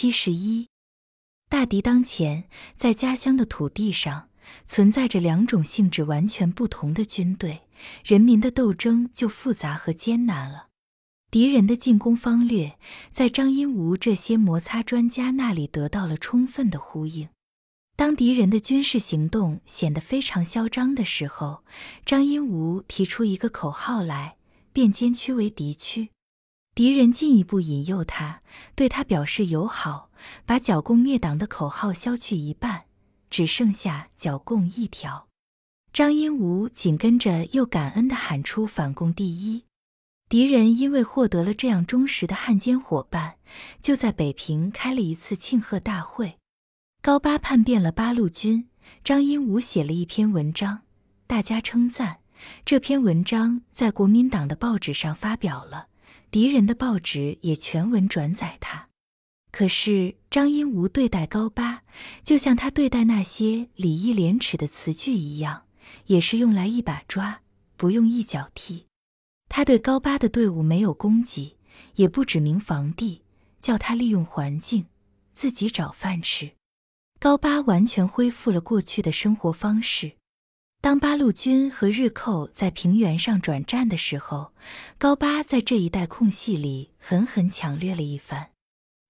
[0.00, 0.68] 七十一，
[1.50, 4.28] 大敌当前，在家乡的土地上
[4.64, 7.62] 存在着两种性质完全不同的军队，
[8.04, 10.68] 人民的斗争就复杂和艰难了。
[11.32, 12.78] 敌人的进攻方略，
[13.10, 17.30] 在张英吾这些摩擦专家那里得到了充分的呼应。
[17.96, 21.64] 当敌人的军事行动显得非常嚣张的时候，
[22.06, 24.36] 张英吾提出一个口号来：
[24.72, 26.10] 变监区为敌区。
[26.78, 28.40] 敌人进一步引诱他，
[28.76, 30.10] 对他表示友好，
[30.46, 32.84] 把剿共灭党的口号消去一半，
[33.28, 35.26] 只剩下剿共一条。
[35.92, 39.64] 张英武紧跟着又感恩地喊出反共第一。
[40.28, 43.38] 敌人因为获得了这样忠实的汉奸伙伴，
[43.82, 46.36] 就在北平开了一次庆贺大会。
[47.02, 48.68] 高八叛变了八路军，
[49.02, 50.82] 张英武写了一篇文章，
[51.26, 52.20] 大家称赞。
[52.64, 55.88] 这篇文章在国民党的报纸上发表了。
[56.30, 58.88] 敌人的报纸也全文转载他，
[59.50, 61.82] 可是张英吾对待高八，
[62.22, 65.64] 就像他对待那些礼义廉耻的词句一样，
[66.06, 67.40] 也是用来一把抓，
[67.76, 68.84] 不用一脚踢。
[69.48, 71.56] 他对高八的队伍没有攻击，
[71.94, 73.22] 也不指名防地，
[73.62, 74.84] 叫他利用环境，
[75.32, 76.52] 自己找饭吃。
[77.18, 80.12] 高八完全恢复了过去的生活方式。
[80.80, 84.52] 当八路军和日寇在平原上转战的时候，
[84.96, 88.50] 高八在这一带空隙里狠狠抢掠了一番。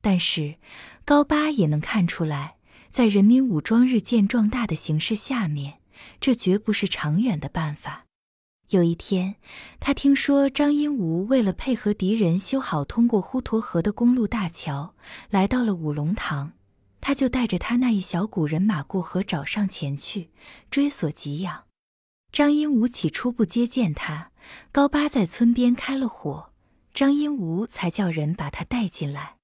[0.00, 0.54] 但是，
[1.04, 2.54] 高八也能看出来，
[2.88, 5.80] 在人民武装日渐壮大的形势下面，
[6.20, 8.04] 这绝不是长远的办法。
[8.68, 9.34] 有一天，
[9.80, 14.94] 他听说张英吾为了配合敌人修好通过滹沱河的公路大桥，
[15.30, 16.52] 来到了五龙塘。
[17.06, 20.32] 他就带着他那一小股人马过河找上前去
[20.72, 21.66] 追索给养。
[22.32, 24.32] 张英武起初不接见他，
[24.72, 26.50] 高八在村边开了火，
[26.92, 29.36] 张英武才叫人把他带进来。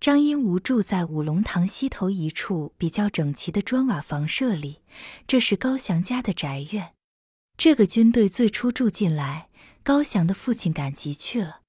[0.00, 4.80] 张英武住在五龙塘西头一处比较整齐的砖瓦房舍里，
[5.28, 6.94] 这是高翔家的宅院。
[7.56, 9.48] 这个军队最初住进来，
[9.84, 11.60] 高翔的父亲赶集去了，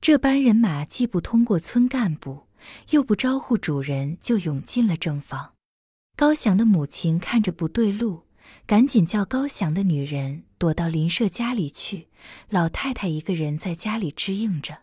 [0.00, 2.48] 这班人马既不通过村干部。
[2.90, 5.52] 又不招呼主人，就涌进了正房。
[6.16, 8.24] 高翔的母亲看着不对路，
[8.66, 12.08] 赶紧叫高翔的女人躲到邻舍家里去。
[12.48, 14.78] 老太太一个人在家里支应着。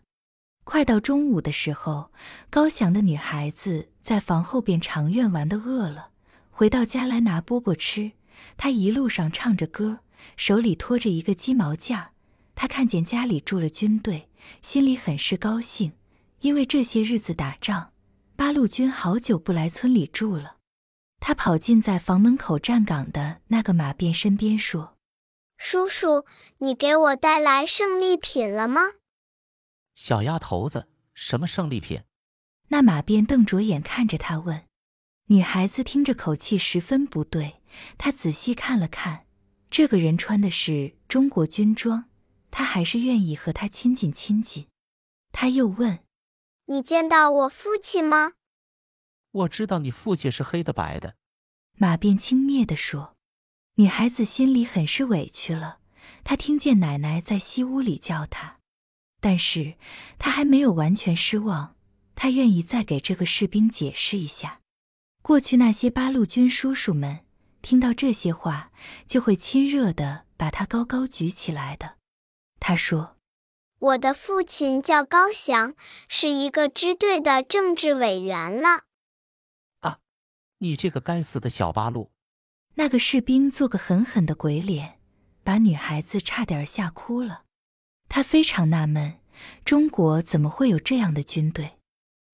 [0.64, 2.12] 快到中午的时候，
[2.50, 6.10] 高翔的女孩子在房后边长院玩的饿了，
[6.50, 8.12] 回到家来拿饽饽吃。
[8.56, 10.00] 她一路上唱着歌，
[10.36, 12.10] 手里托着一个鸡毛毽儿。
[12.54, 14.28] 她看见家里住了军队，
[14.60, 15.92] 心里很是高兴。
[16.40, 17.92] 因为这些日子打仗，
[18.34, 20.56] 八路军好久不来村里住了。
[21.20, 24.96] 他跑进在房门口站岗的那个马便身边，说
[25.58, 26.24] ：“叔叔，
[26.58, 28.80] 你给我带来胜利品了吗？”
[29.94, 32.02] 小丫头子，什么胜利品？
[32.68, 34.64] 那马便瞪着眼看着他问。
[35.26, 37.60] 女孩子听着口气十分不对，
[37.98, 39.26] 她仔细看了看，
[39.70, 42.06] 这个人穿的是中国军装，
[42.50, 44.66] 她还是愿意和他亲近亲近。
[45.32, 45.98] 他又问。
[46.70, 48.34] 你见到我父亲吗？
[49.32, 51.16] 我知道你父亲是黑的白的。
[51.76, 53.16] 马便轻蔑地说。
[53.74, 55.80] 女孩子心里很是委屈了。
[56.22, 58.58] 她听见奶奶在西屋里叫她，
[59.20, 59.74] 但是
[60.16, 61.74] 她还没有完全失望。
[62.14, 64.60] 她愿意再给这个士兵解释一下。
[65.22, 67.24] 过去那些八路军叔叔们
[67.62, 68.70] 听到这些话，
[69.08, 71.96] 就会亲热的把他高高举起来的。
[72.60, 73.16] 他说。
[73.80, 75.74] 我的父亲叫高翔，
[76.06, 78.84] 是一个支队的政治委员了。
[79.80, 80.00] 啊，
[80.58, 82.10] 你这个该死的小八路！
[82.74, 84.98] 那个士兵做个狠狠的鬼脸，
[85.42, 87.44] 把女孩子差点吓哭了。
[88.10, 89.18] 他非常纳闷，
[89.64, 91.78] 中国怎么会有这样的军队？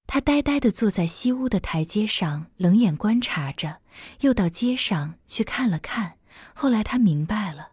[0.09, 3.81] 他呆呆地坐在西屋的台阶上，冷眼观察着，
[4.21, 6.19] 又到街上去看了看。
[6.55, 7.71] 后来他明白了，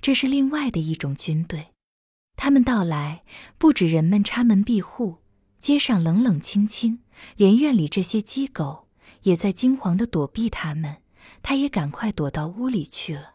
[0.00, 1.72] 这是另外的一种军队。
[2.46, 3.24] 他们到来，
[3.58, 5.16] 不止人们插门闭户，
[5.58, 7.00] 街上冷冷清清，
[7.34, 8.86] 连院里这些鸡狗
[9.22, 10.98] 也在惊惶地躲避他们。
[11.42, 13.34] 他也赶快躲到屋里去了。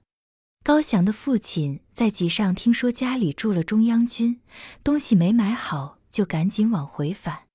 [0.64, 4.40] 高翔的父亲在集上听说家里住了中央军，
[4.82, 7.48] 东西没买好，就赶紧往回返。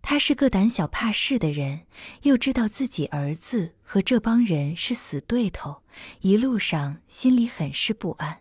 [0.00, 1.80] 他是个胆小怕事的人，
[2.22, 5.82] 又知道自己儿子和这帮人是死对头，
[6.22, 8.40] 一路上心里很是不安。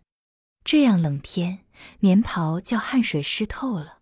[0.63, 1.62] 这样冷天。
[1.99, 3.99] 棉袍叫汗水湿透了。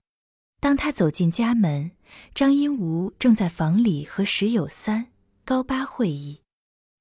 [0.60, 1.92] 当他走进家门，
[2.36, 5.08] 张英吾正在房里和石友三、
[5.44, 6.42] 高八会议。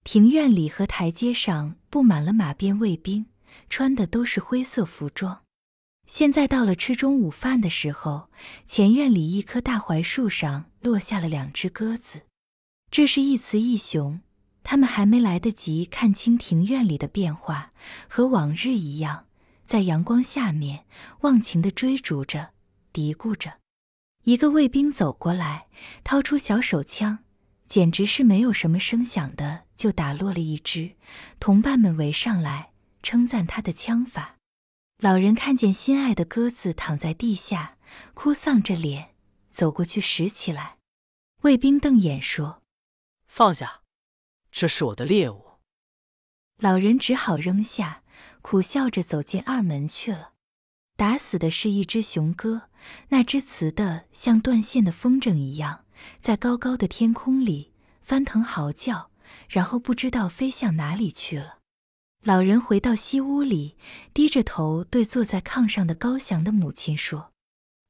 [0.02, 3.26] 庭院里和台阶上布满了马鞭卫兵，
[3.68, 5.42] 穿的都是灰色服装。
[6.06, 8.30] 现在到了吃中午饭的时候，
[8.66, 12.22] 前院里一棵大槐树上落下了两只鸽子。
[12.90, 14.20] 这是一雌一雄，
[14.64, 17.72] 他们还没来得及看清庭院里的变化，
[18.08, 19.26] 和往日一样，
[19.70, 20.84] 在阳光下面
[21.20, 22.54] 忘情地追逐着，
[22.92, 23.60] 嘀咕着。
[24.24, 25.68] 一个卫兵走过来，
[26.02, 27.20] 掏出小手枪，
[27.68, 30.96] 简直是没有什么声响的就打落了一只。
[31.38, 32.72] 同伴们围上来，
[33.04, 34.38] 称赞他的枪法。
[34.98, 37.76] 老人看见心爱的鸽子躺在地下，
[38.12, 39.14] 哭丧着脸
[39.52, 40.78] 走过去拾起来。
[41.42, 42.64] 卫兵瞪眼说
[43.28, 43.82] ：“放下，
[44.50, 45.60] 这是我的猎物。”
[46.58, 47.99] 老人只好扔下，
[48.42, 50.32] 苦笑着走进二门去了。
[50.96, 52.62] 打死的是一只雄鸽，
[53.08, 55.84] 那只雌的像断线的风筝一样，
[56.18, 57.72] 在高高的天空里
[58.02, 59.10] 翻腾嚎叫，
[59.48, 61.58] 然后不知道飞向哪里去了。
[62.22, 63.78] 老人回到西屋里，
[64.12, 67.32] 低着头对坐在炕上的高翔的母亲说：“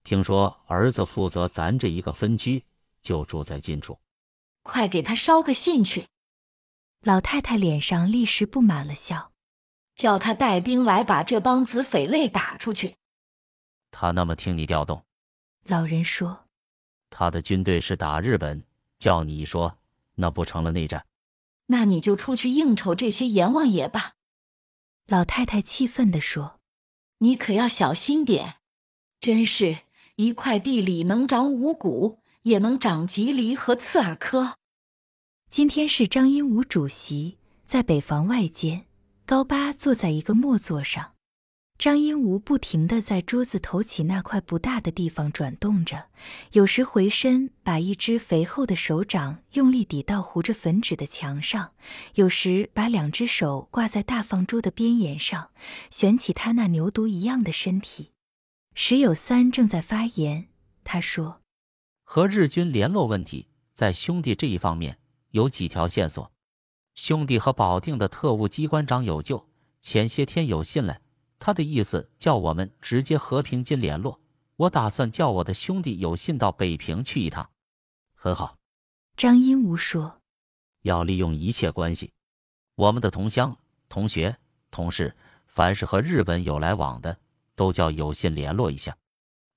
[0.05, 2.65] 听说儿子负责咱这一个分居，
[3.03, 3.99] 就住在近处，
[4.63, 6.07] 快给他捎个信去。”
[7.03, 9.33] 老太太脸上立时布满了笑，
[10.01, 12.97] 叫他带兵来把这帮子匪类打出去。
[13.91, 15.05] 他那么听你调动，
[15.65, 16.47] 老人说
[17.11, 18.65] ：“他的军队是打日本，
[18.99, 19.77] 叫你说，
[20.15, 21.05] 那不成了内战？
[21.67, 24.13] 那你就出去应酬这些阎王爷吧。”
[25.07, 26.61] 老太太气愤地说
[27.19, 28.55] ：“你可要小心点，
[29.21, 29.81] 真是
[30.17, 34.57] 一块地里能长五谷，也能长棘藜和刺耳科。”
[35.51, 37.37] 今天是张英武主席
[37.67, 38.87] 在北房外间，
[39.31, 41.13] 高八坐在一个木座上。
[41.79, 46.09] 张英吾不停地在桌子头起那块不大的地方转动着，
[46.51, 51.75] 有时回身把一只肥厚的手掌用力抵到糊着粉纸的墙上，
[52.15, 55.53] 有时把两只手挂在大放桌的边沿上，
[55.91, 58.11] 旋起他那牛犊一样的身体。
[58.75, 60.49] 时有三正在发言，
[60.83, 61.41] 他说
[62.03, 64.99] ：“和日军联络问题，在兄弟这一方面
[65.31, 66.33] 有几条线索。
[67.03, 69.49] 兄弟和保定的特务机关长有救，
[69.81, 71.01] 前些天有信来。”
[71.41, 74.21] 他的意思叫我们直接和平津联络。
[74.57, 77.49] 我打算叫我的兄弟有信到北平去一趟。
[78.13, 78.59] 很好，
[79.17, 80.21] 张英吾说
[80.85, 82.13] ：“要利用一切关系，
[82.75, 83.57] 我们的同乡、
[83.89, 84.37] 同学、
[84.71, 87.17] 同事，凡是和日本有来往的，
[87.55, 88.95] 都叫有信联络一下。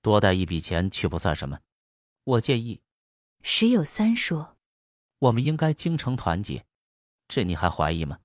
[0.01, 1.60] 多带一笔钱去不算什么。
[2.24, 2.80] 我建议。”
[3.44, 4.56] 石有三说
[5.19, 6.66] ：“我们应该精诚团结。
[7.33, 8.19] 这你还怀疑吗？”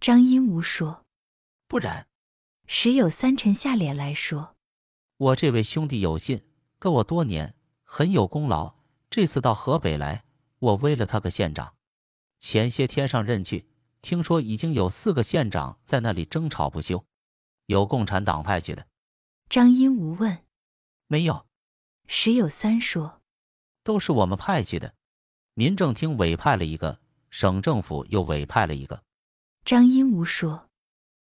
[0.00, 1.04] 张英吾说
[1.68, 2.08] ：“不然。”
[2.66, 4.56] 时有三沉下脸来说
[5.18, 6.44] ：“我这位兄弟有信，
[6.78, 7.54] 跟我多年，
[7.84, 8.74] 很有功劳。
[9.08, 10.24] 这次到河北来，
[10.58, 11.74] 我威了他个县长。
[12.38, 13.68] 前些天上任去，
[14.02, 17.04] 听说已经有四个县长在那里争吵不休，
[17.66, 18.86] 有共产党派去的。”
[19.50, 20.44] 张英无问
[21.06, 21.46] ：“没有。”
[22.06, 23.20] 石有三说
[23.82, 24.94] ：“都是我们派去的。
[25.54, 27.00] 民政厅委派了一个，
[27.30, 29.02] 省政府又委派了一个。”
[29.64, 30.68] 张英武说。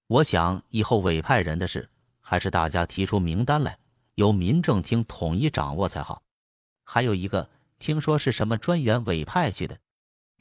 [0.08, 1.90] 我想以后委派人的事，
[2.22, 3.78] 还是大家提出名单来，
[4.16, 6.24] 由民政厅统一掌握才好。
[6.86, 9.78] 还有一个，听说是什么专员委派去的。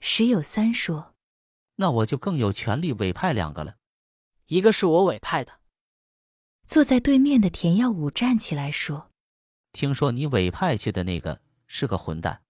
[0.01, 1.15] 石有三说
[1.75, 3.75] ：“那我就更有权利委派两个了。
[4.47, 5.53] 一个是我委派的。”
[6.69, 9.11] 坐在对面的田耀武站起来说
[9.73, 12.43] ：“听说你委派去的那个是个混蛋。”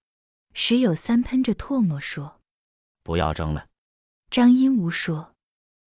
[0.52, 2.40] 石有三喷着唾沫说
[3.06, 3.68] ：“不要争了。”
[4.28, 5.32] 张英无说。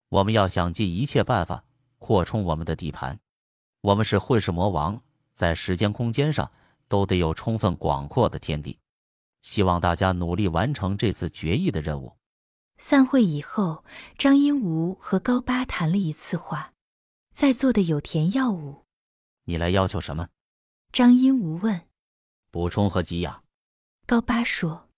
[0.08, 1.66] 我们要想尽一切办法
[1.98, 3.20] 扩充我们的地盘。
[3.82, 5.00] 我们是混世魔王，
[5.36, 6.50] 在时间空间上
[6.88, 8.80] 都得有充分广阔的天地。
[9.42, 12.18] 希望大家努力完成这次决议的任务。
[12.78, 13.84] 散会以后，
[14.18, 16.74] 张英吾和高八谈了一次话。
[17.34, 18.86] 在座的有田耀武。
[19.44, 20.30] 你来要求什么？
[20.92, 21.82] 张英吾问。
[22.52, 23.44] 补充和给养。
[24.08, 24.89] 高八说。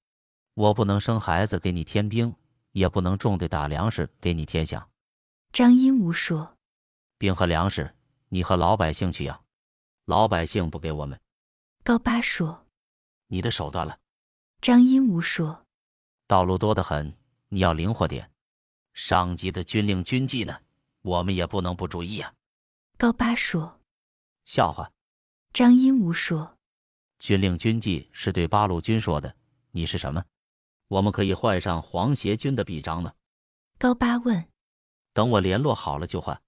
[0.61, 2.35] 我不能生孩子给你添兵，
[2.71, 4.85] 也不能种地打粮食给你添饷。
[5.51, 6.55] 张英吾说
[7.17, 7.95] ：“兵和粮食，
[8.29, 9.43] 你和老百姓去要，
[10.05, 11.19] 老百姓不给我们。”
[11.83, 12.67] 高八说
[13.25, 13.97] ：“你的手段了。”
[14.61, 15.65] 张英吾说
[16.29, 17.11] ：“道路多得很，
[17.49, 18.29] 你要灵活点。
[18.93, 20.55] 上级的军令军纪呢，
[21.01, 22.31] 我们也不能不注意啊。”
[22.99, 23.81] 高八说
[24.45, 24.91] ：“笑话。”
[25.53, 26.55] 张英吾说
[27.17, 29.35] ：“军令军纪是对八路军说的，
[29.71, 30.23] 你是什么？
[30.91, 33.13] 我们可以换上皇协军的臂章呢。”
[33.79, 34.45] 高八问。
[35.13, 36.41] 等我联络好了就换。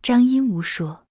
[0.00, 1.06] 张英吾说：“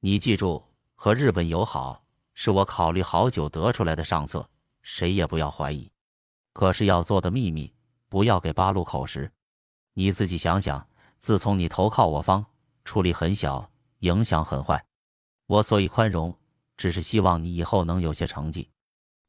[0.00, 0.64] 你记住，
[0.94, 2.02] 和日本友好
[2.32, 4.48] 是我考虑好久得出来的上策，
[4.80, 5.90] 谁也不要怀疑。
[6.54, 7.70] 可是要做的秘密，
[8.08, 9.30] 不要给八路口实。
[9.92, 10.88] 你自己想想，
[11.18, 12.44] 自从你投靠我方，
[12.86, 14.82] 出力很小，影响很坏。
[15.46, 16.34] 我所以宽容，
[16.78, 18.70] 只是希望你以后能有些成绩。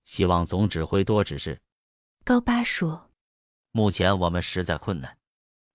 [0.06, 1.60] 希望总指挥多指示。”
[2.28, 3.12] 高八说
[3.72, 5.16] ：“目前我们实在困难。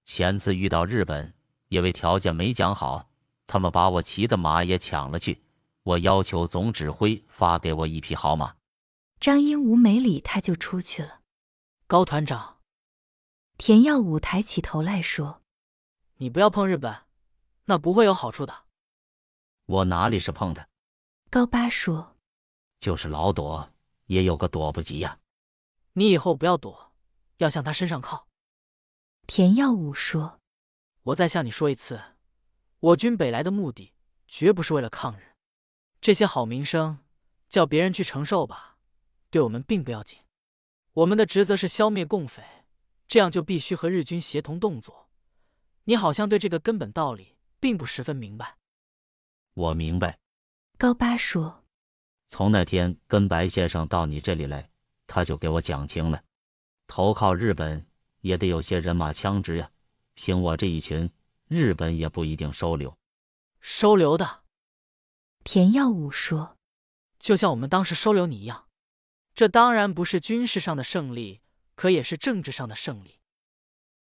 [0.04, 1.33] 前次遇到日本，
[1.69, 3.09] 因为条件没讲好，
[3.47, 5.45] 他们把我骑的马也抢了去。
[5.85, 8.57] 我要求总指挥发给我一匹好马。
[9.21, 11.21] 张英武没理他，就出去了。
[11.87, 12.59] 高团长，
[13.57, 15.42] 田耀武抬起头来说
[16.19, 16.92] ：“你不要碰日本，
[17.66, 18.64] 那不会有好处的。”
[19.66, 20.69] 我哪里是碰的？
[21.30, 22.16] 高八说
[22.80, 23.71] ：“就是老躲，
[24.07, 25.16] 也有个躲不及呀。”
[25.94, 26.92] 你以后不要躲，
[27.38, 28.28] 要向他身上靠。
[29.26, 30.40] 田耀武说
[31.02, 32.00] ：“我再向你说一次，
[32.78, 33.92] 我军北来的目的
[34.26, 35.35] 绝不是为了抗日。
[36.00, 36.99] 这些好名声，
[37.49, 38.78] 叫别人去承受吧，
[39.30, 40.18] 对我们并不要紧。
[40.92, 42.42] 我们的职责是消灭共匪，
[43.06, 45.09] 这样就必须和日军协同动作。
[45.85, 48.56] 你好像对这个根本道理并不十分明白。”
[49.54, 50.18] 我明白。
[50.78, 51.64] 高八说
[52.28, 54.70] ：“从那天跟白先生到你这里来，
[55.11, 56.23] 他就给我讲清了，
[56.87, 57.85] 投靠日本。”
[58.23, 59.71] 也得有些人马枪支呀，
[60.12, 61.11] 凭我这一群，
[61.49, 62.95] 日本也不一定收留。
[63.62, 64.43] 收留的，
[65.43, 66.59] 田耀武说
[67.19, 68.69] ：“就像我们当时收留你一样，
[69.35, 71.40] 这当然不是军事上的胜利，
[71.75, 73.20] 可也是政治上的胜利。